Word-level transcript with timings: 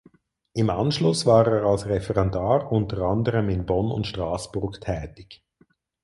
Im 0.53 0.71
Anschluss 0.71 1.27
war 1.27 1.45
er 1.47 1.63
als 1.65 1.85
Referendar 1.85 2.71
unter 2.71 3.03
anderem 3.03 3.49
in 3.49 3.67
Bonn 3.67 3.91
und 3.91 4.07
Straßburg 4.07 4.81
tätig. 4.81 5.43